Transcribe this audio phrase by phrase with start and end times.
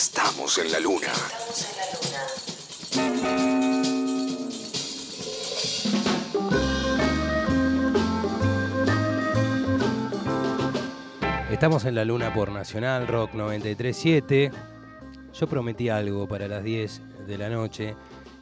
[0.00, 1.08] Estamos en la luna.
[11.50, 14.52] Estamos en la luna por Nacional Rock 937.
[15.34, 17.96] Yo prometí algo para las 10 de la noche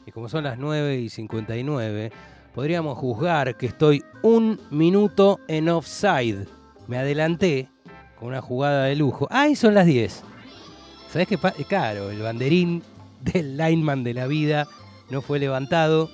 [0.05, 2.11] y como son las 9 y 59,
[2.53, 6.45] podríamos juzgar que estoy un minuto en offside.
[6.85, 7.71] Me adelanté
[8.19, 9.27] con una jugada de lujo.
[9.31, 10.36] ¡Ay, son las 10!
[11.17, 11.63] ¿Sabes qué?
[11.63, 12.83] Claro, el banderín
[13.21, 14.67] del lineman de la vida
[15.09, 16.11] no fue levantado.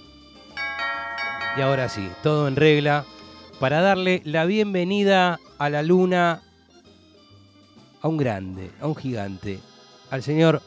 [1.58, 3.04] Y ahora sí, todo en regla
[3.60, 6.42] para darle la bienvenida a la luna
[8.02, 9.60] a un grande, a un gigante,
[10.10, 10.62] al señor...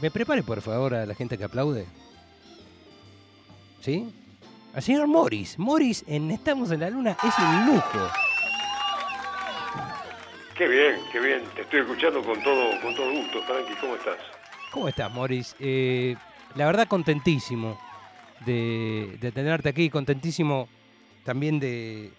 [0.00, 1.86] ¿Me prepare por favor a la gente que aplaude?
[3.80, 4.08] ¿Sí?
[4.72, 5.58] Al señor Morris.
[5.58, 8.08] Morris en Estamos en la Luna es un lujo.
[10.62, 11.42] Qué bien, qué bien.
[11.56, 13.74] Te estoy escuchando con todo, con todo gusto, Frankie.
[13.80, 14.16] ¿Cómo estás?
[14.70, 15.56] ¿Cómo estás, Morris?
[15.58, 16.14] Eh,
[16.54, 17.80] la verdad, contentísimo
[18.46, 20.68] de, de tenerte aquí, contentísimo
[21.24, 22.10] también de,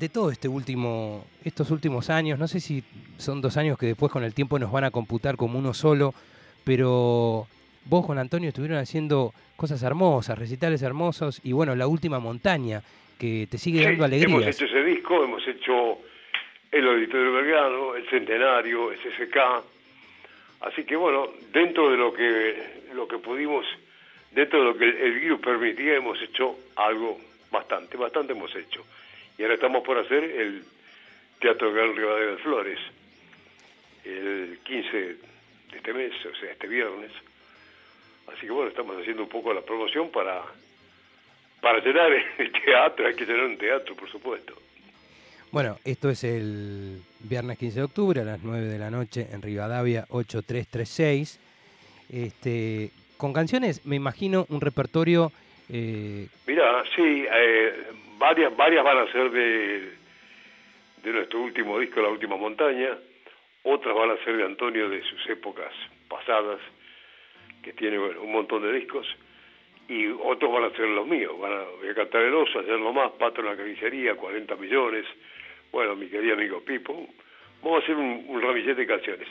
[0.00, 2.82] de todo este último, estos últimos años, no sé si
[3.18, 6.14] son dos años que después con el tiempo nos van a computar como uno solo,
[6.64, 7.46] pero
[7.84, 12.82] vos con Antonio estuvieron haciendo cosas hermosas, recitales hermosos y bueno, la última montaña
[13.16, 14.34] que te sigue dando alegría.
[14.34, 15.98] Hemos hecho ese disco, hemos hecho
[16.70, 18.98] el Auditorio Belgrano, el Centenario, el
[20.60, 23.66] así que bueno, dentro de lo que, lo que pudimos,
[24.32, 27.18] dentro de lo que el, el permitía, hemos hecho algo
[27.50, 28.84] bastante, bastante hemos hecho.
[29.38, 30.64] Y ahora estamos por hacer el
[31.40, 32.78] Teatro Gran Rivadavia de Flores,
[34.04, 35.16] el 15 de
[35.76, 37.12] este mes, o sea, este viernes.
[38.26, 40.42] Así que bueno, estamos haciendo un poco la promoción para,
[41.60, 44.54] para llenar el teatro, hay que llenar un teatro, por supuesto.
[45.50, 49.40] Bueno, esto es el viernes 15 de octubre a las 9 de la noche en
[49.40, 51.40] Rivadavia 8336.
[52.12, 55.32] Este, con canciones, me imagino, un repertorio...
[55.72, 56.28] Eh...
[56.46, 57.72] Mira, sí, eh,
[58.18, 59.92] varias, varias van a ser de,
[61.02, 62.98] de nuestro último disco, La Última Montaña,
[63.62, 65.72] otras van a ser de Antonio de sus épocas
[66.08, 66.60] pasadas,
[67.62, 69.06] que tiene un montón de discos,
[69.88, 72.78] y otros van a ser los míos, van a, voy a cantar El Oso, ayer
[72.78, 75.06] nomás, Pato en la carnicería, 40 millones,
[75.72, 77.08] bueno, mi querido amigo Pipo,
[77.62, 79.28] vamos a hacer un, ramillete de canciones.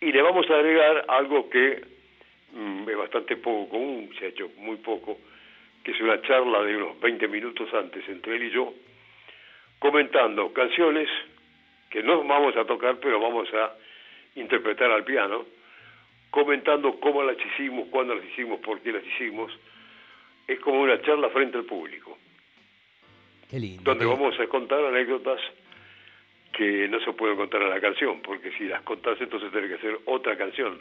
[0.00, 1.84] Y le vamos a agregar algo que
[2.52, 5.18] mm, es bastante poco común, se ha hecho muy poco,
[5.84, 8.72] que es una charla de unos 20 minutos antes entre él y yo,
[9.78, 11.08] comentando canciones
[11.90, 13.74] que no vamos a tocar, pero vamos a
[14.36, 15.44] interpretar al piano,
[16.30, 19.52] comentando cómo las hicimos, cuándo las hicimos, por qué las hicimos.
[20.46, 22.19] Es como una charla frente al público.
[23.50, 23.82] Qué lindo.
[23.82, 25.40] Donde vamos a contar anécdotas
[26.52, 29.74] que no se pueden contar en la canción, porque si las contás entonces tiene que
[29.74, 30.78] hacer otra canción.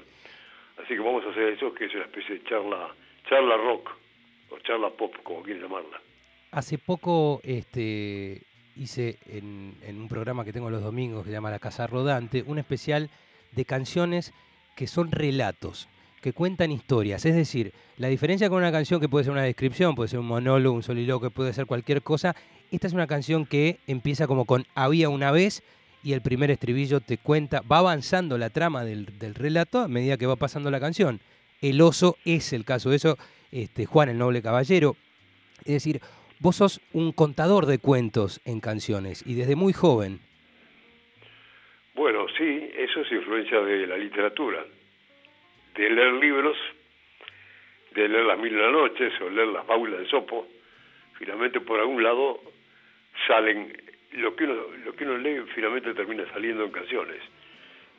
[0.77, 2.93] Así que vamos a hacer eso, que es una especie de charla,
[3.27, 3.89] charla rock
[4.49, 6.01] o charla pop, como quieras llamarla.
[6.51, 8.41] Hace poco este,
[8.75, 12.43] hice en, en, un programa que tengo los domingos que se llama La Casa Rodante,
[12.45, 13.09] un especial
[13.51, 14.33] de canciones
[14.75, 15.89] que son relatos,
[16.21, 17.25] que cuentan historias.
[17.25, 20.27] Es decir, la diferencia con una canción que puede ser una descripción, puede ser un
[20.27, 22.35] monólogo, un soliloquio, puede ser cualquier cosa,
[22.71, 25.63] esta es una canción que empieza como con había una vez
[26.03, 30.17] y el primer estribillo te cuenta, va avanzando la trama del, del relato a medida
[30.17, 31.19] que va pasando la canción.
[31.61, 33.17] El oso es el caso de eso
[33.51, 34.95] este, Juan el Noble Caballero.
[35.59, 35.99] Es decir,
[36.39, 40.19] vos sos un contador de cuentos en canciones y desde muy joven.
[41.95, 44.63] Bueno, sí, eso es influencia de la literatura,
[45.75, 46.57] de leer libros,
[47.93, 50.47] de leer Las Mil y las Noches o leer las fábulas de Sopo.
[51.17, 52.39] Finalmente, por algún lado,
[53.27, 53.73] salen,
[54.13, 57.21] lo que, uno, lo que uno lee finalmente termina saliendo en canciones.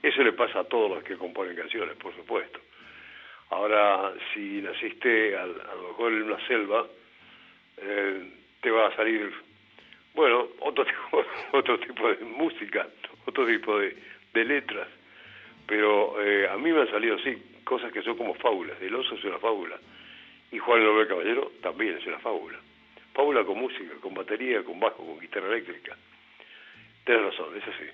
[0.03, 2.61] Eso le pasa a todos los que componen canciones, por supuesto.
[3.51, 6.87] Ahora, si naciste a, a lo mejor en una selva,
[7.77, 9.33] eh, te va a salir,
[10.15, 12.89] bueno, otro tipo, otro tipo de música,
[13.27, 13.97] otro tipo de,
[14.33, 14.89] de letras.
[15.67, 18.81] Pero eh, a mí me han salido así, cosas que son como fábulas.
[18.81, 19.79] El oso es una fábula.
[20.53, 22.59] Y Juan el Caballero también es una fábula.
[23.15, 25.97] Fábula con música, con batería, con bajo, con guitarra eléctrica.
[27.05, 27.85] Tienes razón, es así.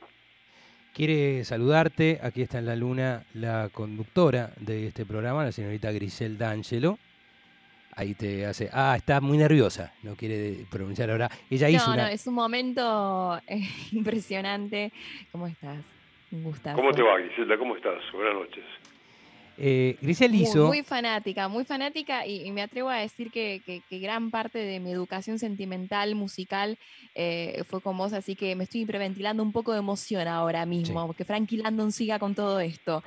[0.95, 6.39] Quiere saludarte, aquí está en la luna la conductora de este programa, la señorita Grisel
[6.39, 6.99] D'Angelo.
[7.95, 11.31] Ahí te hace, ah, está muy nerviosa, no quiere pronunciar ahora.
[11.51, 12.03] Ella hizo no, una...
[12.05, 14.93] no, es un momento eh, impresionante.
[15.33, 15.85] ¿Cómo estás?
[16.33, 16.77] Un gustazo.
[16.77, 17.57] ¿Cómo te va, Griselda?
[17.57, 18.03] ¿Cómo estás?
[18.13, 18.65] Buenas noches.
[19.59, 20.67] Eh, Grisel Muy, hizo...
[20.67, 24.59] muy fanática, muy fanática y, y me atrevo a decir que, que- que gran parte
[24.59, 26.77] de mi educación sentimental, musical,
[27.15, 31.15] eh, fue con vos, así que me estoy hiperventilando un poco de emoción ahora mismo,
[31.15, 33.03] que Frankie Landon siga con todo esto.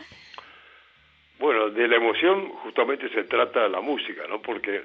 [1.40, 4.42] Bueno, de la emoción justamente se trata la música, ¿no?
[4.42, 4.82] Porque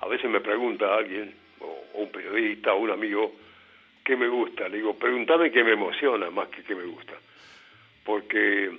[0.00, 3.32] a veces me pregunta alguien, o, un periodista, o un amigo,
[4.04, 4.68] ¿qué me gusta?
[4.68, 7.12] Le digo, pregúntame qué me emociona más que qué me gusta.
[8.04, 8.70] Porque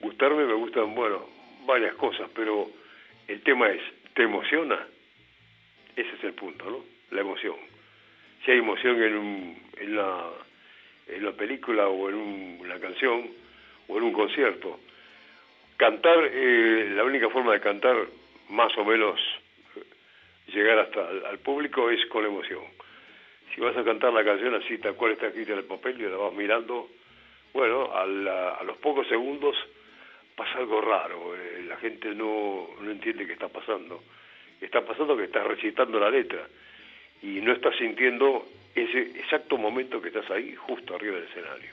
[0.00, 1.37] gustarme me gustan, bueno,
[1.68, 2.66] varias cosas, pero
[3.28, 3.82] el tema es,
[4.14, 4.88] ¿te emociona?
[5.94, 6.84] Ese es el punto, ¿no?
[7.10, 7.56] La emoción.
[8.44, 10.30] Si hay emoción en, un, en, la,
[11.06, 12.14] en la película o en
[12.60, 13.28] una canción
[13.86, 14.80] o en un concierto,
[15.76, 17.96] cantar, eh, la única forma de cantar
[18.48, 19.20] más o menos
[20.46, 22.64] llegar hasta al, público es con emoción.
[23.54, 26.04] Si vas a cantar la canción así, tal cual está escrita en el papel y
[26.04, 26.88] la vas mirando,
[27.52, 28.04] bueno, a,
[28.58, 29.54] a los pocos segundos
[30.38, 34.04] pasa algo raro, eh, la gente no, no entiende qué está pasando.
[34.60, 36.46] Está pasando que estás recitando la letra
[37.22, 41.72] y no estás sintiendo ese exacto momento que estás ahí, justo arriba del escenario.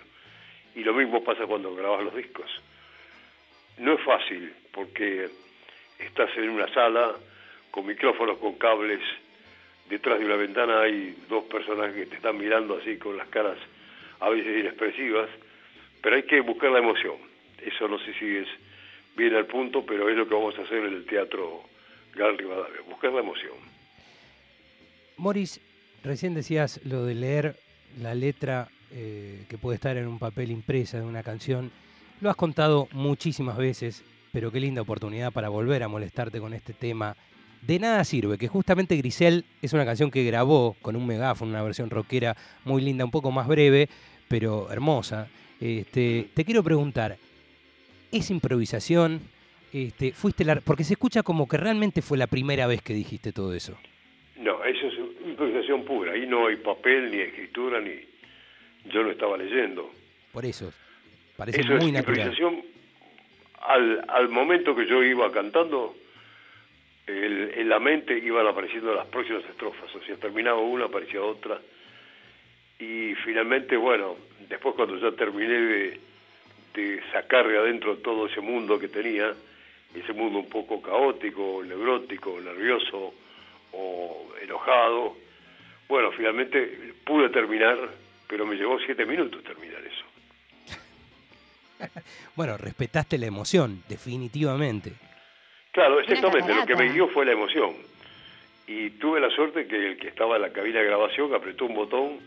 [0.76, 2.50] Y lo mismo pasa cuando grabas los discos.
[3.78, 5.30] No es fácil porque
[6.00, 7.14] estás en una sala
[7.70, 9.02] con micrófonos, con cables,
[9.88, 13.58] detrás de una ventana hay dos personas que te están mirando así con las caras
[14.22, 15.30] a veces inexpresivas,
[16.02, 17.35] pero hay que buscar la emoción.
[17.66, 18.48] Eso no sé si es
[19.18, 21.64] bien al punto, pero es lo que vamos a hacer en el teatro
[22.14, 23.54] Gal Rivadavia, buscar la emoción.
[25.18, 25.62] Moris,
[26.04, 27.56] recién decías lo de leer
[28.02, 31.72] la letra eh, que puede estar en un papel impresa de una canción.
[32.22, 36.74] Lo has contado muchísimas veces, pero qué linda oportunidad para volver a molestarte con este
[36.74, 37.16] tema
[37.62, 41.64] de nada sirve, que justamente Grisel es una canción que grabó con un megáfono, una
[41.64, 43.90] versión rockera muy linda, un poco más breve,
[44.28, 45.30] pero hermosa.
[45.60, 47.18] Este, te quiero preguntar,
[48.18, 49.22] ¿es improvisación?
[49.74, 53.54] Este, fuiste porque se escucha como que realmente fue la primera vez que dijiste todo
[53.54, 53.78] eso.
[54.38, 54.94] No, eso es
[55.28, 56.14] improvisación pura.
[56.14, 57.92] Ahí no hay papel, ni escritura, ni
[58.92, 59.92] yo lo estaba leyendo.
[60.32, 60.72] Por eso,
[61.36, 62.18] parece muy natural.
[62.18, 62.64] Improvisación
[63.68, 65.96] al, al momento que yo iba cantando,
[67.08, 71.60] en la mente iban apareciendo las próximas estrofas, o sea, terminaba una, aparecía otra,
[72.80, 74.16] y finalmente, bueno,
[74.50, 76.00] después cuando ya terminé de,
[76.76, 79.34] de sacar de adentro todo ese mundo que tenía,
[79.94, 83.14] ese mundo un poco caótico, neurótico, nervioso
[83.72, 85.16] o enojado,
[85.88, 87.78] bueno, finalmente pude terminar,
[88.28, 90.06] pero me llevó siete minutos terminar eso.
[92.36, 94.94] bueno, respetaste la emoción, definitivamente.
[95.72, 96.54] Claro, exactamente.
[96.54, 97.76] Lo que me guió fue la emoción.
[98.68, 101.76] Y tuve la suerte que el que estaba en la cabina de grabación apretó un
[101.76, 102.20] botón,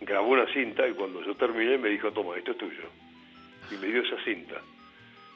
[0.00, 2.90] grabó una cinta y cuando yo terminé me dijo, toma, esto es tuyo.
[3.70, 4.60] Y me dio esa cinta.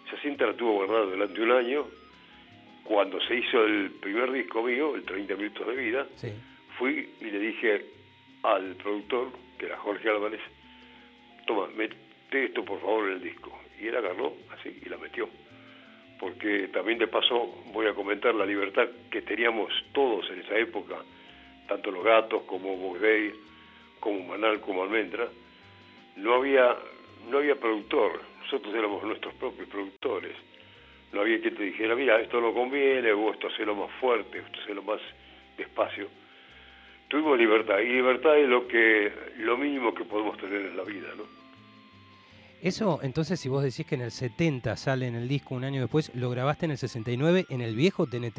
[0.06, 1.86] Esa cinta la tuvo guardada durante un año.
[2.84, 6.06] Cuando se hizo el primer disco mío, el 30 minutos de vida,
[6.78, 7.84] fui y le dije
[8.42, 9.28] al productor,
[9.58, 10.40] que era Jorge Álvarez,
[11.46, 11.96] toma, mete
[12.30, 13.58] esto por favor en el disco.
[13.80, 15.28] Y él agarró así y la metió
[16.19, 20.96] porque también de paso voy a comentar la libertad que teníamos todos en esa época,
[21.69, 23.32] tanto los gatos como Bogday,
[24.00, 25.28] como Manal, como Almendra,
[26.16, 26.76] no había,
[27.31, 30.32] no había productor, nosotros éramos nuestros propios productores.
[31.12, 34.75] No había quien te dijera, mira, esto no conviene, o esto lo más fuerte, esto
[34.75, 35.00] lo más
[35.56, 36.09] despacio.
[37.09, 41.09] Tuvimos libertad, y libertad es lo que lo mínimo que podemos tener en la vida,
[41.17, 41.25] ¿no?
[42.61, 45.81] Eso, entonces, si vos decís que en el 70 sale en el disco un año
[45.81, 48.38] después, ¿lo grabaste en el 69 en el viejo TNT?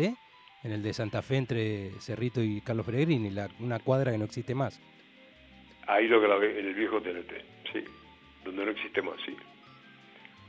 [0.61, 4.25] En el de Santa Fe entre Cerrito y Carlos Peregrini, la, una cuadra que no
[4.25, 4.81] existe más.
[5.87, 7.31] Ahí lo grabé, en el viejo TNT,
[7.71, 7.83] sí,
[8.43, 9.35] donde no existe más, sí.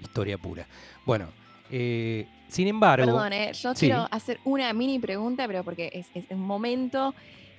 [0.00, 0.66] Historia pura.
[1.04, 1.28] Bueno,
[1.70, 3.06] eh, sin embargo...
[3.06, 7.14] Perdón, eh, yo quiero hacer una mini pregunta, pero porque es, es un momento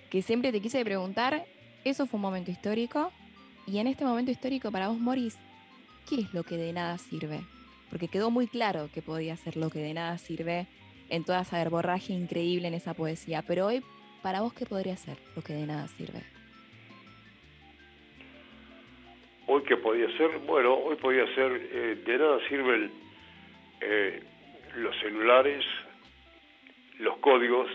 [0.09, 1.45] que siempre te quise preguntar.
[1.83, 3.11] Eso fue un momento histórico.
[3.65, 5.37] Y en este momento histórico para vos, Morris,
[6.09, 7.41] ¿qué es lo que de nada sirve?
[7.89, 10.67] Porque quedó muy claro que podía ser lo que de nada sirve
[11.09, 13.43] en toda esa herborraje increíble en esa poesía.
[13.43, 13.83] Pero hoy,
[14.21, 16.21] para vos, ¿qué podría ser lo que de nada sirve?
[19.71, 22.91] Que podía ser, bueno, hoy podía ser, eh, de nada sirven
[23.79, 24.21] eh,
[24.75, 25.63] los celulares,
[26.99, 27.69] los códigos,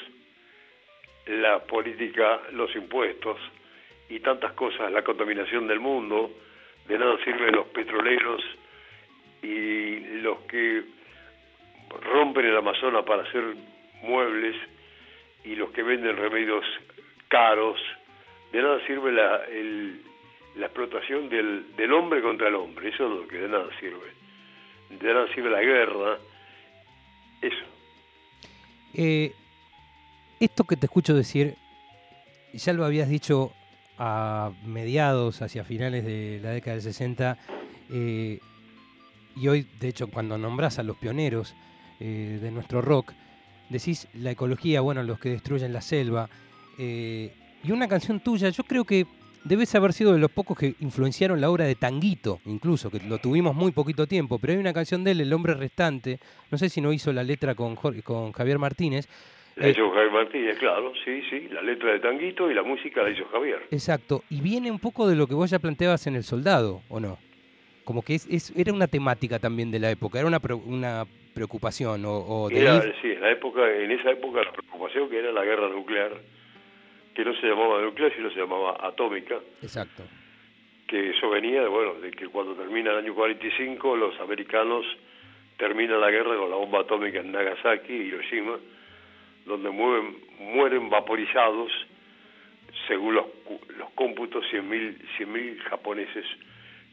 [1.24, 3.38] la política, los impuestos
[4.10, 6.32] y tantas cosas, la contaminación del mundo,
[6.86, 8.44] de nada sirven los petroleros
[9.42, 10.82] y los que
[12.12, 13.42] rompen el Amazonas para hacer
[14.02, 14.54] muebles
[15.44, 16.66] y los que venden remedios
[17.28, 17.80] caros,
[18.52, 19.44] de nada sirve la,
[20.56, 24.12] la explotación del, del, hombre contra el hombre, eso es lo que de nada sirve.
[24.90, 26.18] De nada sirve la guerra,
[27.42, 27.66] eso.
[28.94, 29.32] Eh,
[30.40, 31.54] esto que te escucho decir,
[32.54, 33.52] ya lo habías dicho
[33.98, 37.38] a mediados, hacia finales de la década del 60,
[37.90, 38.40] eh,
[39.36, 41.54] y hoy, de hecho, cuando nombras a los pioneros,
[42.00, 43.12] eh, de nuestro rock,
[43.68, 46.28] decís la ecología, bueno, los que destruyen la selva.
[46.78, 49.06] Y una canción tuya, yo creo que
[49.46, 53.18] debes haber sido de los pocos que influenciaron la obra de Tanguito, incluso, que lo
[53.18, 56.18] tuvimos muy poquito tiempo, pero hay una canción de él, El hombre restante,
[56.50, 59.08] no sé si no hizo la letra con, con Javier Martínez.
[59.56, 63.10] La hizo Javier Martínez, claro, sí, sí, la letra de Tanguito y la música la
[63.10, 63.62] hizo Javier.
[63.70, 67.00] Exacto, y viene un poco de lo que vos ya planteabas en El Soldado, ¿o
[67.00, 67.18] no?
[67.84, 72.48] Como que es, era una temática también de la época, era una, una preocupación o,
[72.48, 75.68] de era, sí, en la época, en esa época la preocupación que era la guerra
[75.68, 76.10] nuclear,
[77.16, 79.36] que no se llamaba nuclear, sino se llamaba atómica.
[79.62, 80.02] Exacto.
[80.86, 84.84] Que eso venía, bueno, de que cuando termina el año 45 los americanos
[85.56, 88.58] terminan la guerra con la bomba atómica en Nagasaki, Hiroshima,
[89.46, 91.72] donde mueren, mueren vaporizados,
[92.86, 93.24] según los,
[93.78, 96.26] los cómputos, 100.000 100 japoneses,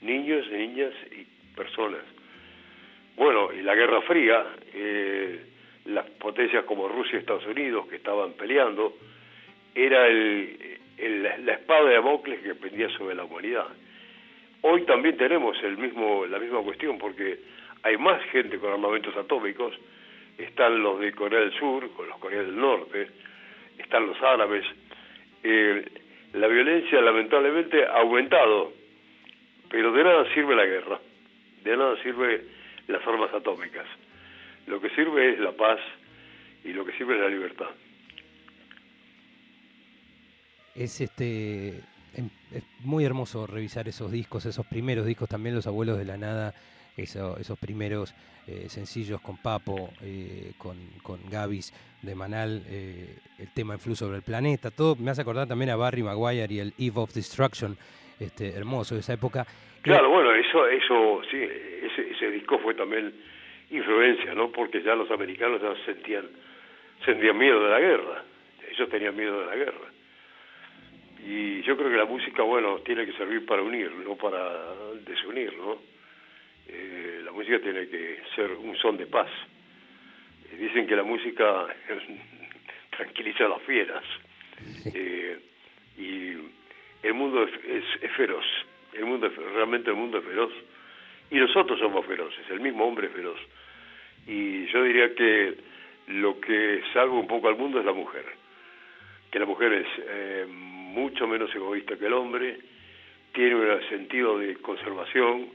[0.02, 2.00] niños, niñas y personas.
[3.18, 5.46] Bueno, y la Guerra Fría, eh,
[5.84, 8.94] las potencias como Rusia y Estados Unidos que estaban peleando,
[9.76, 10.80] era el,
[11.46, 13.68] la espada de Damocles que pendía sobre la humanidad.
[14.62, 17.40] Hoy también tenemos el mismo, la misma cuestión porque
[17.84, 19.74] hay más gente con armamentos atómicos,
[20.38, 23.08] están los de Corea del Sur, con los Corea del Norte,
[23.78, 24.66] están los árabes.
[25.44, 25.86] Eh,
[26.34, 28.74] la violencia lamentablemente ha aumentado,
[29.70, 31.00] pero de nada sirve la guerra,
[31.64, 32.46] de nada sirve
[32.88, 33.86] las armas atómicas.
[34.68, 35.80] Lo que sirve es la paz
[36.64, 37.70] y lo que sirve es la libertad.
[40.76, 41.82] Es este
[42.16, 46.18] em, es muy hermoso revisar esos discos, esos primeros discos, también Los Abuelos de la
[46.18, 46.54] Nada,
[46.96, 48.14] esos primeros
[48.48, 54.18] eh, sencillos con Papo, eh, con, con Gavis de Manal, eh, el tema Influjo sobre
[54.18, 57.76] el planeta, todo me hace acordar también a Barry Maguire y el Eve of Destruction,
[58.20, 59.46] este, hermoso de esa época.
[59.82, 63.14] Claro, bueno, eso, eso, sí, ese, ese disco fue también
[63.72, 64.52] influencia, ¿no?
[64.52, 66.26] Porque ya los americanos ya sentían,
[67.06, 68.24] sentían miedo de la guerra,
[68.70, 69.94] ellos tenían miedo de la guerra.
[71.26, 74.74] Y yo creo que la música, bueno, tiene que servir para unir, no para
[75.06, 75.78] desunir, ¿no?
[76.68, 79.30] Eh, la música tiene que ser un son de paz.
[80.52, 81.68] Eh, dicen que la música
[82.98, 84.04] tranquiliza a las fieras.
[84.94, 85.40] Eh,
[85.98, 86.34] y
[87.04, 88.46] el mundo es, feroz,
[88.94, 90.52] el mundo realmente el mundo es feroz
[91.30, 93.40] y nosotros somos feroces, el mismo hombre es feroz.
[94.26, 95.56] Y yo diría que
[96.08, 98.26] lo que salva un poco al mundo es la mujer,
[99.32, 100.48] que la mujer es eh,
[100.94, 102.60] mucho menos egoísta que el hombre,
[103.34, 105.50] tiene un sentido de conservación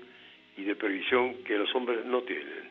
[0.57, 2.69] y de previsión que los hombres no tienen.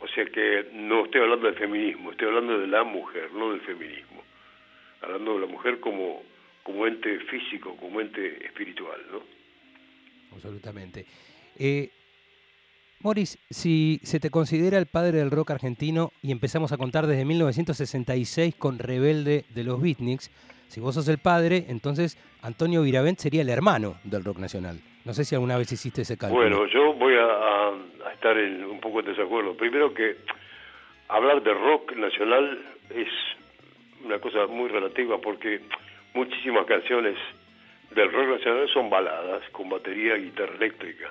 [0.00, 3.60] O sea que no estoy hablando del feminismo, estoy hablando de la mujer, no del
[3.62, 4.22] feminismo.
[5.00, 6.22] Hablando de la mujer como
[6.68, 9.22] como ente físico, como ente espiritual, ¿no?
[10.34, 11.06] Absolutamente.
[11.58, 11.90] Eh,
[13.00, 17.24] Morris, si se te considera el padre del rock argentino y empezamos a contar desde
[17.24, 20.30] 1966 con Rebelde de los Beatniks,
[20.68, 24.78] si vos sos el padre, entonces Antonio Viravent sería el hermano del rock nacional.
[25.04, 26.42] No sé si alguna vez hiciste ese cálculo.
[26.42, 29.56] Bueno, yo voy a, estar en, un poco en desacuerdo.
[29.56, 30.16] Primero que
[31.08, 32.58] hablar de rock nacional
[32.90, 33.08] es
[34.04, 35.60] una cosa muy relativa porque
[36.14, 37.16] muchísimas canciones
[37.90, 41.10] del rock nacional son baladas con batería y guitarra eléctrica.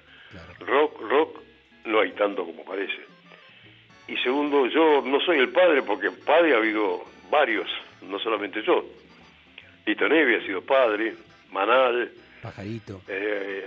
[0.59, 1.41] Rock, rock
[1.85, 3.01] no hay tanto como parece.
[4.07, 7.67] Y segundo, yo no soy el padre porque padre ha habido varios,
[8.01, 8.85] no solamente yo.
[9.87, 11.15] Lito Nevi ha sido padre,
[11.49, 13.65] Manal, Pajarito, eh,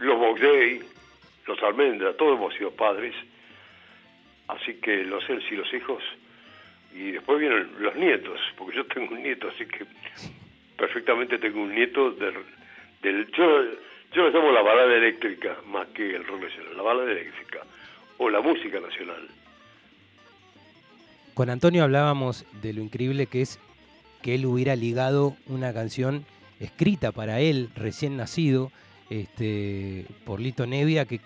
[0.00, 0.40] los Box
[1.46, 3.14] los Almendra, todos hemos sido padres.
[4.48, 6.02] Así que los él y los hijos
[6.92, 9.86] y después vienen los nietos, porque yo tengo un nieto, así que
[10.76, 12.34] perfectamente tengo un nieto del...
[13.00, 13.62] del yo,
[14.12, 17.60] yo le llamo la balada eléctrica más que el rock nacional, la balada eléctrica
[18.18, 19.28] o la música nacional.
[21.34, 23.58] Con Antonio hablábamos de lo increíble que es
[24.24, 26.24] que él hubiera ligado una canción
[26.58, 28.72] escrita para él, recién nacido,
[29.10, 31.20] este, por Lito Nevia, que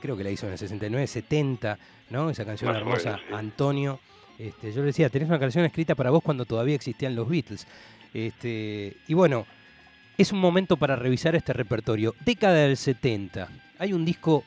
[0.00, 2.30] creo que la hizo en el 69, 70, ¿no?
[2.30, 4.00] Esa canción hermosa, Antonio.
[4.38, 7.66] Este, yo le decía, tenés una canción escrita para vos cuando todavía existían los Beatles.
[8.14, 9.44] Este, y bueno,
[10.16, 12.14] es un momento para revisar este repertorio.
[12.24, 13.50] Década del 70.
[13.78, 14.44] Hay un disco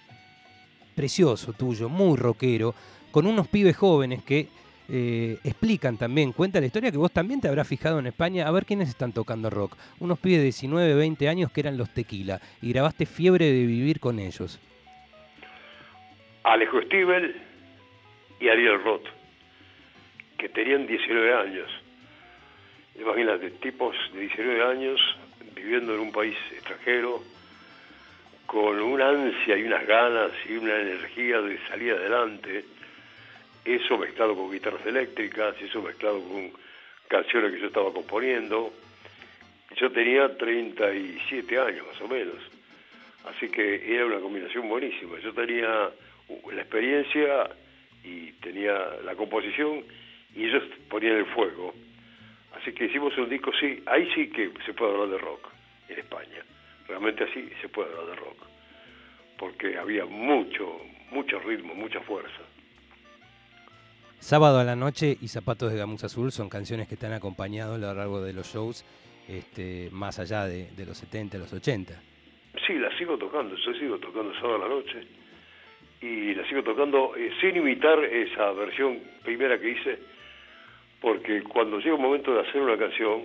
[0.96, 2.74] precioso tuyo, muy rockero,
[3.12, 4.50] con unos pibes jóvenes que
[4.90, 8.52] eh, explican también, cuenta la historia que vos también te habrás fijado en España, a
[8.52, 9.76] ver quiénes están tocando rock.
[10.00, 14.00] Unos pibes de 19, 20 años que eran los Tequila, y grabaste Fiebre de Vivir
[14.00, 14.60] con ellos.
[16.44, 17.36] Alejo Stivel
[18.40, 19.08] y Ariel Roth
[20.38, 21.70] que tenían 19 años.
[23.00, 25.00] Imagínate, tipos de 19 años
[25.56, 27.24] viviendo en un país extranjero,
[28.46, 32.66] con una ansia y unas ganas y una energía de salir adelante,
[33.66, 36.52] eso mezclado con guitarras eléctricas, eso mezclado con
[37.08, 38.72] canciones que yo estaba componiendo.
[39.76, 42.36] Yo tenía 37 años más o menos,
[43.26, 45.20] así que era una combinación buenísima.
[45.20, 45.90] Yo tenía
[46.54, 47.50] la experiencia
[48.04, 49.84] y tenía la composición
[50.36, 51.74] y ellos ponían el fuego.
[52.56, 55.50] Así que hicimos un disco, sí, ahí sí que se puede hablar de rock
[55.90, 56.44] en España.
[56.88, 58.46] Realmente así se puede hablar de rock.
[59.38, 60.80] Porque había mucho,
[61.12, 62.42] mucho ritmo, mucha fuerza.
[64.20, 67.76] Sábado a la noche y Zapatos de Gamuza Azul son canciones que te han acompañado
[67.76, 68.84] a lo largo de los shows,
[69.28, 71.94] este, más allá de, los 70, los 80.
[72.66, 75.06] Sí, la sigo tocando, yo sigo tocando sábado a la noche
[76.02, 80.00] y la sigo tocando eh, sin imitar esa versión primera que hice,
[81.02, 83.24] porque cuando llega un momento de hacer una canción,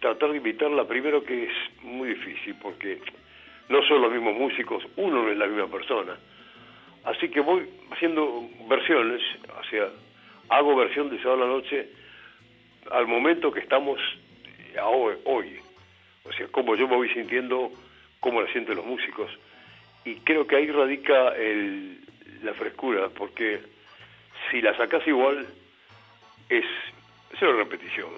[0.00, 3.00] tratar de imitarla primero que es muy difícil, porque
[3.68, 6.16] no son los mismos músicos, uno no es la misma persona.
[7.06, 9.22] Así que voy haciendo versiones,
[9.58, 9.88] o sea,
[10.48, 11.88] hago versión de sábado a la noche
[12.90, 13.98] al momento que estamos
[15.24, 15.58] hoy.
[16.24, 17.70] O sea, como yo me voy sintiendo,
[18.20, 19.30] cómo la sienten los músicos
[20.06, 21.34] y creo que ahí radica
[22.42, 23.60] la frescura, porque
[24.50, 25.46] si la sacas igual,
[26.48, 26.64] es,
[27.42, 28.10] una repetición,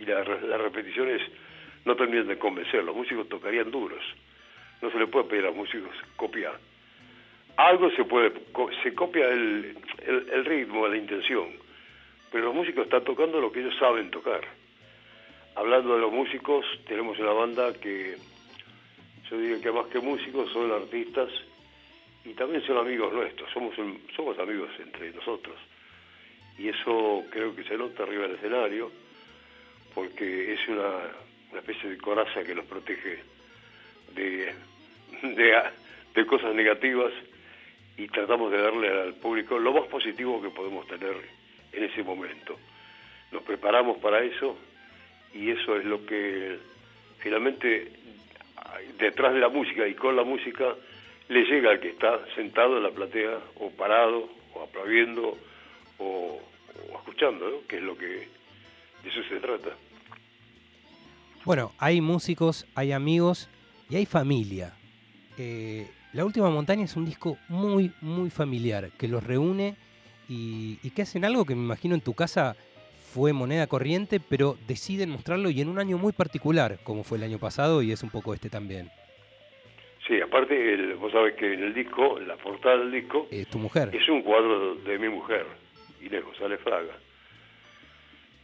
[0.00, 1.22] y las repeticiones
[1.84, 4.02] no terminan de convencer, los músicos tocarían duros,
[4.82, 6.58] no se le puede pedir a los músicos copiar.
[7.56, 8.32] Algo se puede,
[8.82, 11.48] se copia el, el ritmo, la intención,
[12.30, 14.42] pero los músicos están tocando lo que ellos saben tocar.
[15.54, 18.16] Hablando de los músicos, tenemos una banda que
[19.30, 21.30] yo diría que más que músicos son artistas
[22.26, 23.74] y también son amigos nuestros, somos,
[24.14, 25.56] somos amigos entre nosotros.
[26.58, 28.90] Y eso creo que se nota arriba del escenario,
[29.94, 30.90] porque es una,
[31.52, 33.18] una especie de coraza que los protege
[34.14, 34.54] de,
[35.22, 35.62] de,
[36.14, 37.12] de cosas negativas
[37.96, 41.16] y tratamos de darle al público lo más positivo que podemos tener
[41.72, 42.56] en ese momento.
[43.32, 44.56] Nos preparamos para eso
[45.34, 46.58] y eso es lo que
[47.18, 47.92] finalmente
[48.98, 50.74] detrás de la música y con la música
[51.28, 55.36] le llega al que está sentado en la platea o parado o aplaudiendo
[55.98, 56.40] o,
[56.98, 59.70] escuchando, que es lo que de eso se trata.
[61.44, 63.48] Bueno, hay músicos, hay amigos
[63.88, 64.74] y hay familia.
[65.38, 69.76] Eh, la Última Montaña es un disco muy, muy familiar, que los reúne
[70.28, 72.56] y, y, que hacen algo que me imagino en tu casa
[73.16, 77.24] fue moneda corriente, pero deciden mostrarlo y en un año muy particular, como fue el
[77.24, 78.90] año pasado y es un poco este también.
[80.06, 83.26] Sí, aparte, vos sabés que en el disco, la portada del disco...
[83.30, 83.90] Es tu mujer.
[83.92, 85.46] Es un cuadro de mi mujer,
[86.00, 86.96] Inés González Fraga.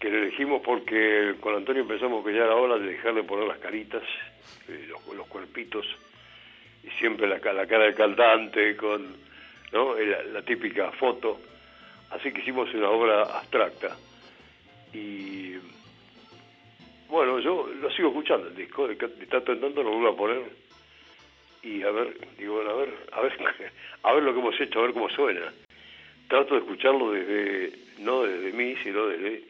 [0.00, 3.58] Que lo elegimos porque con Antonio empezamos que ya era hora de dejarle poner las
[3.58, 4.02] caritas,
[4.68, 5.86] eh, los, cuerpitos,
[6.82, 9.16] y siempre la, la cara del cantante con
[9.72, 9.94] ¿no?
[9.96, 11.40] la, típica foto.
[12.10, 13.96] Así que hicimos una obra abstracta
[14.92, 15.54] y
[17.08, 20.42] bueno, yo lo sigo escuchando el disco, de, tanto en tanto lo vuelvo a poner
[21.62, 23.32] y a ver, digo, bueno, a ver, a ver,
[24.02, 25.52] a ver lo que hemos hecho, a ver cómo suena.
[26.28, 29.44] Trato de escucharlo desde, no desde mí, sino desde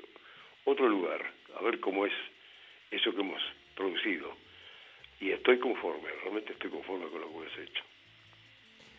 [0.65, 1.25] otro lugar,
[1.59, 2.13] a ver cómo es
[2.91, 3.43] eso que hemos
[3.77, 4.42] producido.
[5.23, 7.85] Y estoy conforme, realmente estoy conforme con lo que hemos hecho.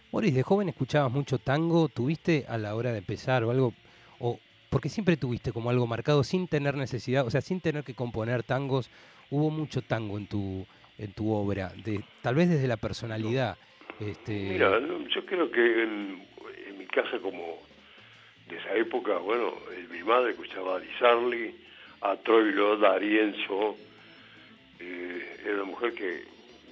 [0.09, 3.73] Boris, de joven escuchabas mucho tango, ¿tuviste a la hora de empezar o algo,
[4.19, 7.93] o porque siempre tuviste como algo marcado sin tener necesidad, o sea, sin tener que
[7.93, 8.89] componer tangos,
[9.31, 10.65] hubo mucho tango en tu,
[10.97, 13.57] en tu obra, de, tal vez desde la personalidad.
[13.99, 14.31] Este...
[14.31, 14.79] Mira,
[15.13, 16.23] yo creo que en,
[16.77, 17.57] mi casa como
[18.47, 19.55] de esa época, bueno,
[19.91, 20.87] mi madre escuchaba a Di
[22.01, 23.75] a Troilo, a Arienzo,
[24.83, 26.23] eh, era una mujer que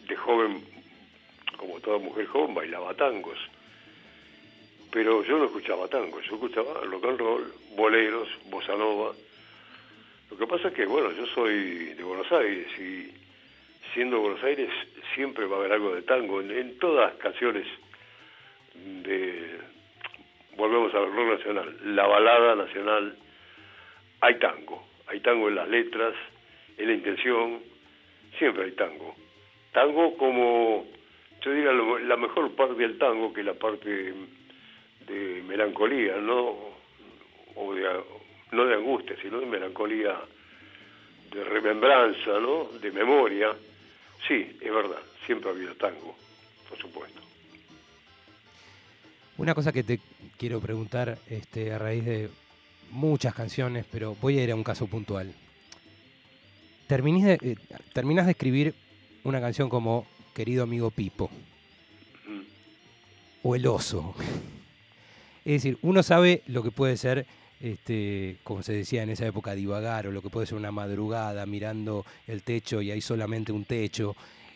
[0.08, 0.64] de joven,
[1.58, 3.38] como toda mujer joven, bailaba tangos
[4.92, 9.14] pero yo no escuchaba tango, yo escuchaba rock and roll, boleros, bossa nova.
[10.30, 13.10] Lo que pasa es que, bueno, yo soy de Buenos Aires y
[13.94, 14.70] siendo Buenos Aires
[15.16, 16.42] siempre va a haber algo de tango.
[16.42, 17.66] En, todas las canciones
[18.76, 19.60] de,
[20.58, 23.18] volvemos al rock nacional, la balada nacional,
[24.20, 24.86] hay tango.
[25.08, 26.14] Hay tango en las letras,
[26.78, 27.62] en la intención,
[28.38, 29.16] siempre hay tango.
[29.72, 30.86] Tango como,
[31.44, 34.14] yo diría, la mejor parte del tango, que es la parte
[35.08, 36.56] de melancolía, no,
[37.56, 37.88] o de,
[38.52, 40.20] no de angustia, sino de melancolía,
[41.32, 42.66] de remembranza, ¿no?
[42.80, 43.56] de memoria.
[44.28, 46.16] Sí, es verdad, siempre ha habido tango,
[46.70, 47.22] por supuesto.
[49.38, 50.00] Una cosa que te
[50.38, 52.30] quiero preguntar este, a raíz de
[52.92, 55.34] muchas canciones, pero voy a ir a un caso puntual.
[56.92, 57.56] Terminás de, eh,
[57.94, 58.74] terminas de escribir
[59.24, 61.32] una canción como Querido amigo Pipo.
[63.44, 64.14] o el oso.
[65.46, 67.26] Es decir, uno sabe lo que puede ser,
[67.62, 71.46] este, como se decía en esa época, divagar, o lo que puede ser una madrugada
[71.46, 74.14] mirando el techo y hay solamente un techo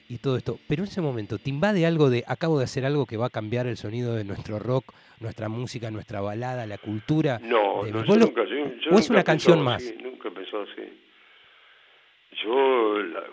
[0.10, 0.60] y todo esto.
[0.68, 3.30] Pero en ese momento, ¿te invade algo de, acabo de hacer algo que va a
[3.30, 7.40] cambiar el sonido de nuestro rock, nuestra música, nuestra balada, la cultura?
[7.42, 9.82] No, yo nunca, yo- yo ¿O es una canción más?
[10.04, 10.82] nunca pensado así.
[12.32, 13.24] Yo, la-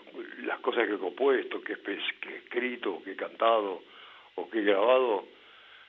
[0.45, 3.83] las cosas que he compuesto, que he, escrito, que he cantado
[4.35, 5.25] o que he grabado,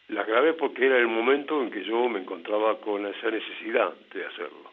[0.08, 4.24] las grabé porque era el momento en que yo me encontraba con esa necesidad de
[4.26, 4.72] hacerlo.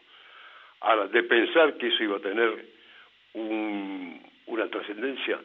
[0.80, 2.66] Ahora, de pensar que eso iba a tener
[3.34, 5.40] un- una trascendencia,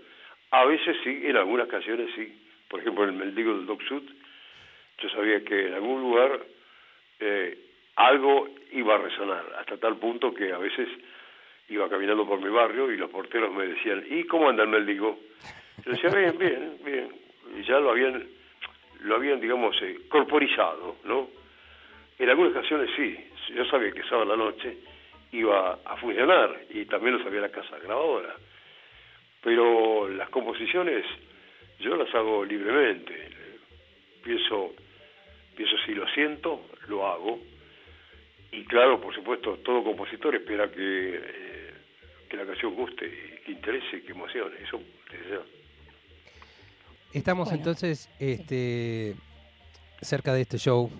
[0.51, 2.33] a veces sí, en algunas canciones sí.
[2.67, 4.03] Por ejemplo, en el Mendigo del Dog Sud,
[4.99, 6.41] yo sabía que en algún lugar
[7.19, 7.57] eh,
[7.95, 10.87] algo iba a resonar, hasta tal punto que a veces
[11.69, 15.19] iba caminando por mi barrio y los porteros me decían, ¿y cómo anda el mendigo?
[15.85, 17.09] Yo decía, bien, bien, bien.
[17.57, 18.27] Y ya lo habían,
[19.01, 21.29] lo habían digamos, eh, corporizado, ¿no?
[22.19, 23.15] En algunas canciones sí,
[23.53, 24.77] yo sabía que sábado a la noche
[25.31, 28.35] iba a funcionar y también lo sabía la casa grabadora.
[29.41, 31.05] Pero las composiciones
[31.79, 33.29] yo las hago libremente.
[34.23, 34.73] Pienso,
[35.55, 37.39] pienso si lo siento, lo hago.
[38.51, 41.46] Y claro, por supuesto, todo compositor espera que, eh,
[42.29, 44.55] que la canción guste, que interese, que emocione.
[44.63, 44.79] Eso.
[47.13, 49.15] Estamos Bueno, entonces este,
[50.01, 50.91] cerca de este show,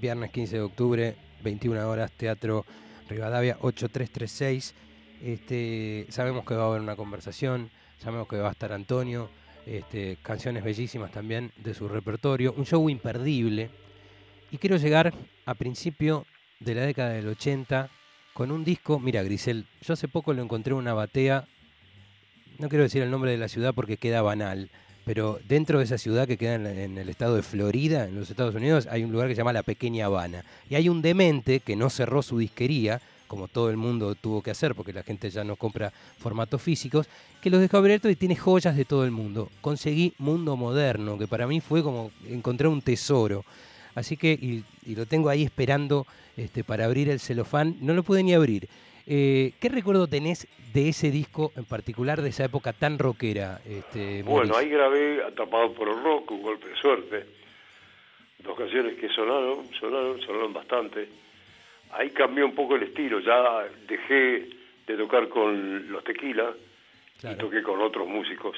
[0.00, 2.64] viernes 15 de octubre, 21 horas, Teatro
[3.08, 4.74] Rivadavia 8336.
[5.22, 9.30] Este, sabemos que va a haber una conversación, sabemos que va a estar Antonio,
[9.66, 13.70] este, canciones bellísimas también de su repertorio, un show imperdible.
[14.50, 15.12] Y quiero llegar
[15.44, 16.26] a principio
[16.60, 17.90] de la década del 80
[18.38, 21.48] con un disco, mira Grisel, yo hace poco lo encontré en una batea,
[22.60, 24.70] no quiero decir el nombre de la ciudad porque queda banal,
[25.04, 28.30] pero dentro de esa ciudad que queda en, en el estado de Florida, en los
[28.30, 30.44] Estados Unidos, hay un lugar que se llama La Pequeña Habana.
[30.70, 34.52] Y hay un demente que no cerró su disquería, como todo el mundo tuvo que
[34.52, 37.08] hacer, porque la gente ya no compra formatos físicos,
[37.42, 39.50] que los dejó abiertos y tiene joyas de todo el mundo.
[39.60, 43.44] Conseguí Mundo Moderno, que para mí fue como encontrar un tesoro.
[43.98, 46.06] Así que, y, y lo tengo ahí esperando
[46.36, 48.68] este, para abrir el celofán, no lo pude ni abrir.
[49.06, 53.60] Eh, ¿Qué recuerdo tenés de ese disco en particular, de esa época tan rockera?
[53.66, 57.26] Este, Bueno, ahí grabé Atrapado por el Rock, un golpe de suerte.
[58.38, 61.08] Dos canciones que sonaron, sonaron, sonaron bastante.
[61.90, 64.48] Ahí cambió un poco el estilo, ya dejé
[64.86, 66.52] de tocar con los tequila
[67.18, 67.34] Claro.
[67.34, 68.56] y toqué con otros músicos,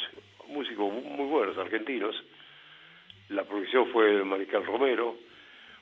[0.49, 2.15] músicos muy buenos, argentinos.
[3.31, 5.17] La producción fue de Mariscal Romero.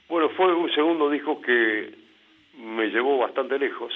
[0.08, 1.94] Bueno, fue un segundo disco que
[2.56, 3.92] me llevó bastante lejos.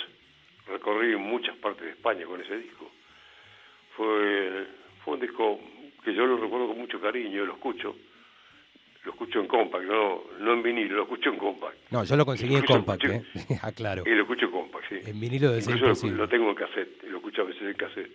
[0.67, 2.91] Recorrí muchas partes de España con ese disco.
[3.97, 4.67] Fue,
[5.05, 5.59] fue un disco
[6.05, 7.97] que yo lo recuerdo con mucho cariño, lo escucho.
[9.05, 11.77] Lo escucho en compact, no, no en vinilo, lo escucho en compact.
[11.91, 13.23] No, yo lo conseguí en Escucho- compact, ¿eh?
[13.63, 14.05] aclaro.
[14.07, 14.99] Y lo escucho en compact, sí.
[15.11, 18.11] En vinilo ser Incluso lo- lo tengo en cassette, lo escucho a veces en cassette.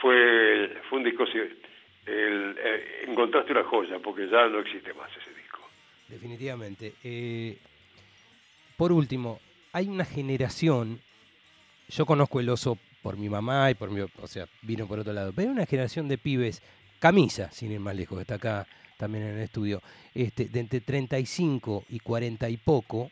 [0.00, 1.38] fue, fue un disco, sí,
[2.06, 5.10] el- eh, encontraste una joya, porque ya no existe más.
[6.16, 6.94] Definitivamente.
[7.04, 7.58] Eh,
[8.78, 9.38] por último,
[9.70, 10.98] hay una generación,
[11.90, 15.12] yo conozco el oso por mi mamá y por mi, o sea, vino por otro
[15.12, 16.62] lado, pero hay una generación de pibes,
[17.00, 19.82] camisa, sin ir más lejos, está acá también en el estudio,
[20.14, 23.10] este, de entre 35 y 40 y poco,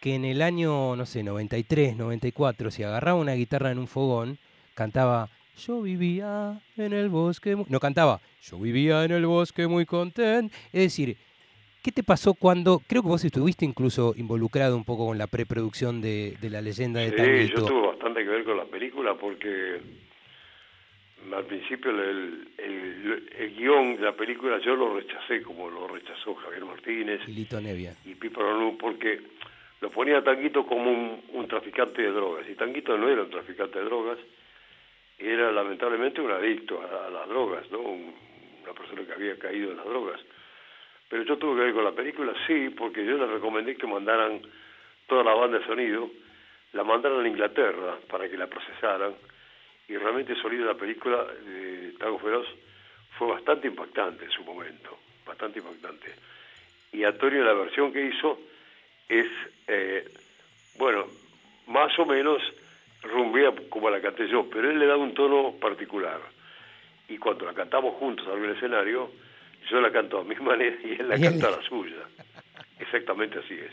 [0.00, 4.38] que en el año, no sé, 93, 94, si agarraba una guitarra en un fogón,
[4.72, 7.54] cantaba Yo vivía en el bosque.
[7.54, 7.66] mu-".
[7.68, 10.54] No cantaba Yo vivía en el bosque muy contento.
[10.72, 11.18] Es decir,
[11.82, 12.80] ¿qué te pasó cuando.?
[12.86, 17.00] Creo que vos estuviste incluso involucrado un poco con la preproducción de, de la leyenda
[17.00, 17.60] de Sí, Tanguito.
[17.60, 19.80] yo tuve bastante que ver con la película porque
[21.34, 26.34] al principio el, el, el guion de la película yo lo rechacé como lo rechazó
[26.36, 27.94] Javier Martínez Y Lito Nevia.
[28.04, 29.20] y porque
[29.80, 33.30] lo ponía a Tanguito como un, un traficante de drogas y Tanguito no era un
[33.30, 34.18] traficante de drogas
[35.18, 38.14] era lamentablemente un adicto a, a las drogas no Un-
[38.62, 40.20] una persona que había caído en las drogas
[41.08, 44.42] pero yo tuve que ver con la película sí porque yo les recomendé que mandaran
[45.06, 46.10] toda la banda de sonido
[46.72, 49.14] la mandaron a Inglaterra para que la procesaran
[49.88, 52.46] y realmente el sonido de la película de Tango Feroz
[53.16, 56.14] fue bastante impactante en su momento, bastante impactante.
[56.92, 58.38] Y Antonio la versión que hizo
[59.08, 59.26] es,
[59.66, 60.04] eh,
[60.76, 61.06] bueno,
[61.66, 62.42] más o menos
[63.02, 66.20] rumbea como la canté yo, pero él le da un tono particular.
[67.08, 69.10] Y cuando la cantamos juntos del escenario,
[69.70, 71.96] yo la canto a mi manera y él la Y él- canta a la suya.
[72.78, 73.72] Exactamente así es.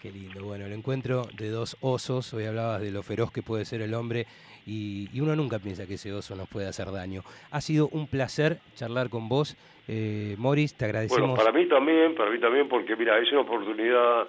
[0.00, 0.44] Qué lindo.
[0.44, 2.34] Bueno, el encuentro de dos osos.
[2.34, 4.26] Hoy hablabas de lo feroz que puede ser el hombre
[4.66, 7.22] y, uno nunca piensa que ese oso nos puede hacer daño.
[7.50, 9.56] Ha sido un placer charlar con vos.
[9.88, 11.30] Eh, Morris, te agradecemos.
[11.30, 14.28] Bueno, para mí también, para mí también, porque mira, es una oportunidad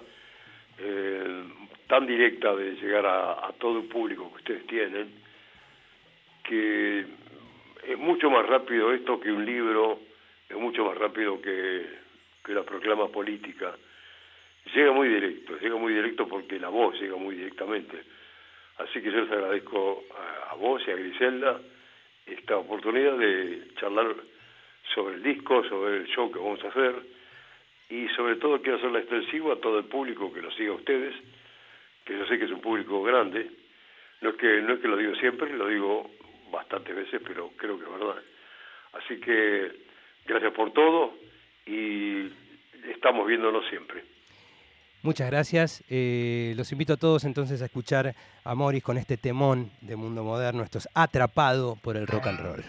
[0.78, 1.44] eh,
[1.86, 5.08] tan directa de llegar a, todo el público que ustedes tienen,
[6.42, 9.98] que es mucho más rápido esto que un libro,
[10.48, 11.86] es mucho más rápido que,
[12.44, 13.74] que la proclama política
[14.74, 18.02] llega muy directo, llega muy directo porque la voz llega muy directamente.
[18.78, 20.04] Así que yo les agradezco
[20.50, 21.60] a, vos y a Griselda
[22.26, 24.14] esta oportunidad de charlar
[24.94, 26.94] sobre el disco, sobre el show que vamos a hacer
[27.88, 31.14] y sobre todo quiero hacerla extensivo a todo el público que lo siga a ustedes,
[32.04, 33.50] que yo sé que es un público grande.
[34.20, 36.10] No es que no es que lo digo siempre, lo digo
[36.50, 38.22] bastantes veces, pero creo que es verdad.
[38.92, 39.72] Así que
[40.26, 41.12] gracias por todo
[41.66, 42.30] y
[42.90, 44.02] estamos viéndonos siempre.
[45.02, 45.84] Muchas gracias.
[45.88, 50.24] Eh, los invito a todos entonces a escuchar a Morris con este temón de Mundo
[50.24, 50.62] Moderno.
[50.62, 52.64] Esto es Atrapado por el Rock and Roll.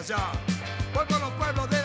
[0.00, 1.79] Voy por los pueblos de